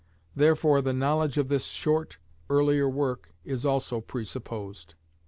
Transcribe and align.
Therefore 0.35 0.81
the 0.81 0.93
knowledge 0.93 1.37
of 1.37 1.47
this 1.47 1.65
short, 1.65 2.17
earlier 2.49 2.89
work 2.89 3.35
is 3.45 3.67
also 3.67 4.01
presupposed. 4.01 4.95